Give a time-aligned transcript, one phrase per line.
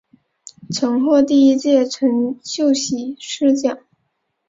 [0.71, 3.77] 曾获第一届陈秀喜诗奖。